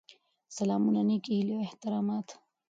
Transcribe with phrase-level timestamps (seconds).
[0.57, 2.27] سلامونه نیکې هیلې او احترامات.